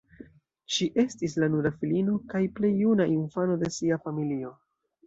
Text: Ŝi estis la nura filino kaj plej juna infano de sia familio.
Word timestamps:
Ŝi 0.75 0.87
estis 1.03 1.35
la 1.43 1.51
nura 1.57 1.73
filino 1.83 2.17
kaj 2.33 2.43
plej 2.61 2.75
juna 2.81 3.09
infano 3.21 3.63
de 3.67 3.75
sia 3.79 4.05
familio. 4.09 4.57